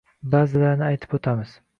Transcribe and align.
Ba’zilarini 0.35 0.85
aytib 0.87 1.13
o‘tamiz: 1.19 1.53